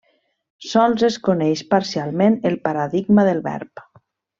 Sols 0.69 1.03
es 1.09 1.17
coneix 1.29 1.63
parcialment 1.75 2.41
el 2.53 2.59
paradigma 2.67 3.31
del 3.33 3.47
verb. 3.53 3.89